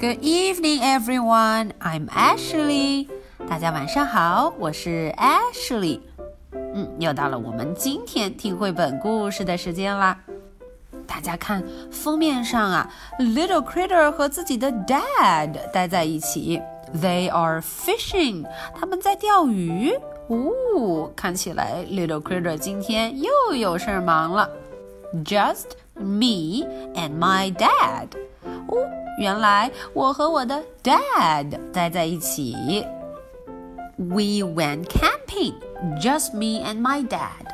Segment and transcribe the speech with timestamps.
[0.00, 1.72] Good evening, everyone.
[1.80, 3.08] I'm Ashley.
[3.48, 6.00] 大家晚上好，我是 Ashley。
[6.52, 10.18] 嗯，又到了我们今天听绘本故事的时间啦。
[11.06, 16.60] 大家看封面上啊，Little Critter 和自己的 Dad 待在一起。
[16.94, 18.46] They are fishing.
[18.74, 19.92] 他们在钓鱼。
[20.28, 24.50] 哦，看起来 Little Critter 今天又有事儿忙了。
[25.24, 28.08] Just me and my dad.
[28.68, 28.76] 哦，
[29.17, 32.85] 原来我和我的 dad 待在一起。
[33.97, 35.53] We went camping,
[36.01, 37.45] just me and my dad.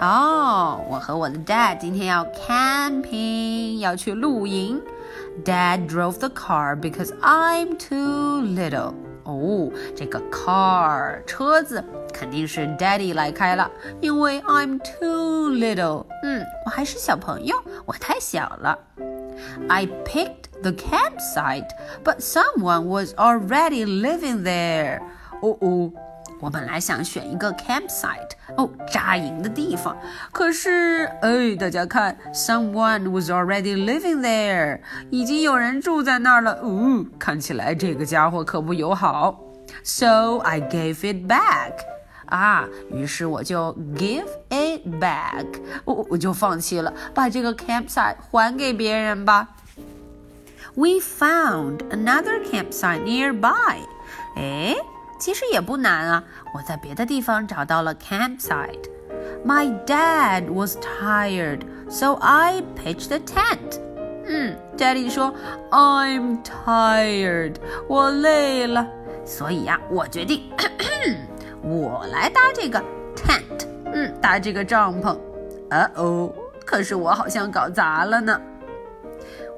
[0.00, 4.80] 哦，我和我的 dad 今天要 camping，要去露营。
[5.44, 8.92] Dad drove the car because I'm too little.
[9.24, 16.04] 哦，这个 car 车子肯定是 Daddy 来开了，因为 I'm too little。
[16.22, 18.78] 嗯，我还是小朋友，我太小了。
[19.67, 21.69] I picked the campsite,
[22.03, 25.01] but someone was already living there.
[25.41, 25.91] 哦哦，
[26.39, 29.95] 我本来想选一个 campsite，哦，扎营的地方，
[30.31, 34.79] 可是，哎，大家看，someone was already living there，
[35.09, 36.53] 已经有人住在那儿了。
[36.61, 39.39] 哦，看起来这个家伙可不友好。
[39.83, 41.73] So I gave it back.
[42.27, 45.45] 啊，于是我就 give it back，
[45.85, 49.49] 我我就放弃了，把这个 campsite 还给别人吧。
[50.75, 53.79] We found another campsite nearby。
[54.35, 54.75] 哎，
[55.19, 56.23] 其实也不难啊，
[56.55, 63.79] 我在别的地方找到了 campsite。My dad was tired, so I pitched a tent.
[64.25, 65.33] 嗯，Daddy 说
[65.69, 67.55] I'm tired，
[67.87, 68.87] 我累了，
[69.25, 70.49] 所以呀，我决定。
[71.62, 72.78] 我来搭这个
[73.16, 75.16] tent，嗯，搭这个帐篷。
[75.70, 76.32] 呃哦，
[76.64, 78.40] 可是我好像搞砸了呢。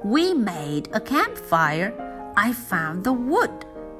[0.03, 1.93] We made a campfire.
[2.33, 3.51] I found the wood,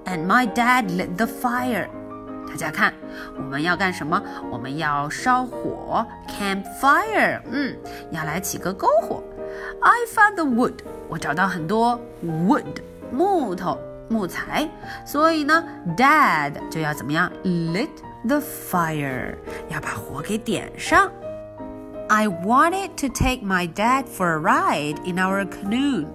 [0.06, 1.88] and my dad lit the fire.
[2.48, 2.94] 大家看，
[3.38, 4.22] 我们要干什么？
[4.52, 7.40] 我们要烧火，campfire。
[7.52, 7.78] 嗯，
[8.10, 9.24] 要来起个篝火。
[9.82, 10.80] I found the wood.
[11.08, 13.78] 我找到很多 wood，木头。
[14.12, 14.70] 木材，
[15.06, 15.64] 所以呢
[15.96, 17.90] ，Dad 就要怎么样？Lit
[18.28, 19.36] the fire，
[19.70, 21.10] 要把火给点上。
[22.10, 26.06] I wanted to take my dad for a ride in our canoe。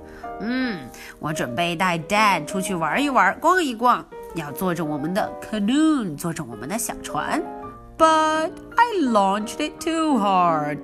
[0.41, 0.81] 嗯，
[1.19, 7.43] 我准备带 Dad 出去玩一玩，逛一逛，要坐着我们的 canoe，坐着我们的小船。
[7.98, 10.80] But I launched it too hard.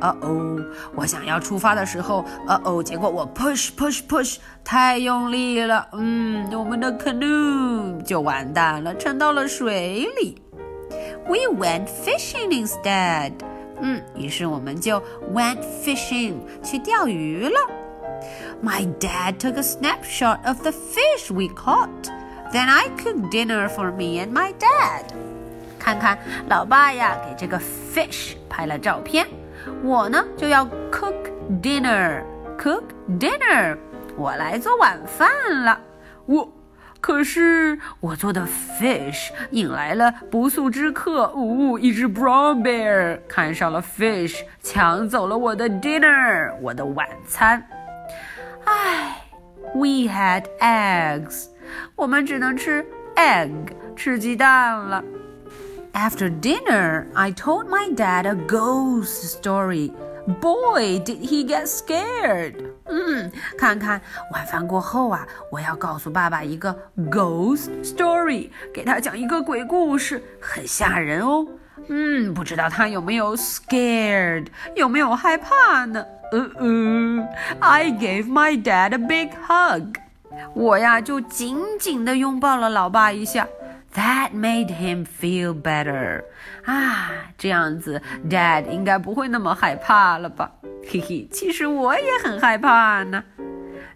[0.00, 0.64] 呃哦，
[0.94, 10.40] 我想要出发的时候，呃哦，结果我 push push push 太用力了，嗯，我们的 canoe 就完蛋了，沉到了水里。
[11.26, 13.32] We went fishing instead，
[13.80, 15.02] 嗯，于是我们就
[15.34, 17.58] went fishing 去钓鱼了。
[18.62, 22.10] My dad took a snapshot of the fish we caught.
[22.52, 25.12] Then I cooked dinner for me and my dad.
[25.85, 26.17] 看看
[26.49, 29.27] 老爸呀，给这个 fish 拍了照片。
[29.83, 31.13] 我呢就要 cook
[31.61, 32.85] dinner，cook
[33.19, 33.77] dinner，
[34.17, 35.29] 我来做晚饭
[35.63, 35.79] 了。
[36.25, 36.51] 我
[36.99, 38.47] 可是我做的
[38.79, 47.63] fish 引来了不速之客，呜，一只 brown bear 看上了 fish，抢走了我的 dinner，我的晚餐。
[48.63, 49.21] 唉
[49.75, 51.45] ，we had eggs，
[51.95, 52.83] 我们只能吃
[53.15, 53.51] egg，
[53.95, 55.03] 吃鸡蛋了。
[55.94, 59.92] After dinner, I told my dad a ghost story.
[60.40, 62.54] Boy, did he get scared!
[62.84, 64.00] 嗯，看看
[64.32, 66.76] 晚饭过后啊，我要告诉爸爸一个
[67.10, 71.46] ghost story，给他讲一个鬼故事，很吓人哦。
[71.88, 76.04] 嗯，不知道他有没有 scared，有没有害怕呢？
[76.30, 79.96] 呃呃，I gave my dad a big hug.
[80.54, 83.48] 我呀就紧紧地拥抱了老爸一下。
[83.94, 86.22] That made him feel better.
[86.64, 90.52] 啊，这样子，Dad 应该不会那么害怕了吧？
[90.88, 93.24] 嘿嘿，其实我也很害怕呢。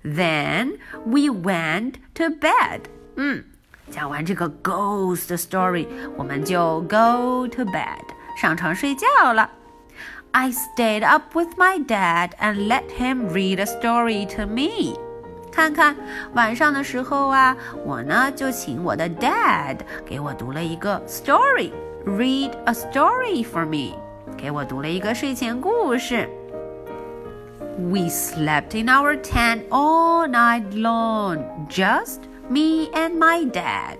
[0.04, 2.80] Then we went to bed.
[3.16, 3.44] 嗯，
[3.90, 5.86] 讲完这个 ghost story，
[6.16, 8.04] 我们就 go to bed，
[8.40, 9.48] 上床睡觉了。
[10.32, 14.98] I stayed up with my dad and let him read a story to me.
[15.50, 15.94] 看看
[16.32, 23.94] 晚上的时候啊，我呢就请我的 dad 给我读了一个 story，read a story for me，
[24.36, 26.28] 给我读了一个睡前故事。
[27.78, 31.38] We slept in our tent all night long,
[31.68, 33.98] just me and my dad.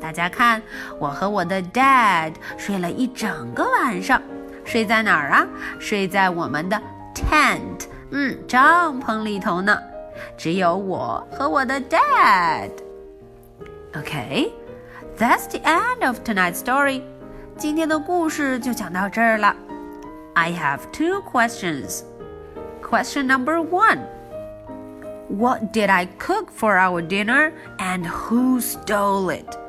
[0.00, 0.62] 大家看，
[0.98, 4.20] 我和我的 dad 睡了一整个晚上，
[4.64, 5.46] 睡在哪儿啊？
[5.78, 6.80] 睡在我们的
[7.14, 9.78] tent，嗯，帐篷里头呢。
[10.36, 14.52] 只有我和我的 dad。Okay,
[15.18, 17.02] that's the end of tonight's story.
[17.56, 19.56] 今天的故事就讲到这儿了。
[20.34, 22.02] I have two questions.
[22.82, 24.00] Question number one.
[25.28, 29.59] What did I cook for our dinner and who stole it?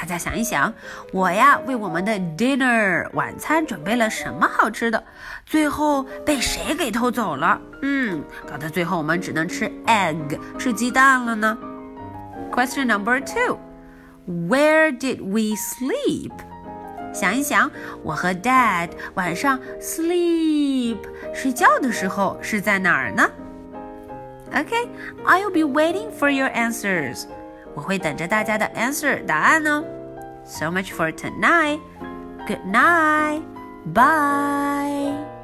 [0.00, 0.72] 大家想一想，
[1.12, 5.02] 我呀为我们的 dinner 晚餐准备了什么好吃的？
[5.44, 7.60] 最后被谁给偷走了？
[7.82, 11.58] 嗯，搞得最后我们只能吃 egg 吃鸡蛋了呢。
[12.52, 13.58] Question number two.
[14.28, 16.30] Where did we sleep?
[17.12, 17.68] 想一想，
[18.04, 20.98] 我和 Dad 晚上 sleep
[21.34, 23.28] 睡觉的时候是在哪儿呢
[24.52, 24.86] ？Okay,
[25.24, 27.24] I'll be waiting for your answers.
[27.77, 29.83] 我会等着大家的 answer 答案哦。
[30.45, 31.79] So much for tonight.
[32.47, 33.43] Good night.
[33.93, 35.36] Bye.